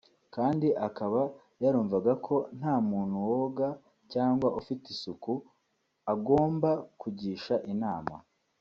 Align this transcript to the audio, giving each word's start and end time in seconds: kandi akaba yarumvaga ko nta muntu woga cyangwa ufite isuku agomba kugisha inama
kandi 0.35 0.67
akaba 0.87 1.21
yarumvaga 1.63 2.11
ko 2.25 2.35
nta 2.57 2.75
muntu 2.89 3.15
woga 3.29 3.67
cyangwa 4.11 4.47
ufite 4.59 4.85
isuku 4.95 5.31
agomba 6.13 6.69
kugisha 7.01 7.55
inama 7.73 8.15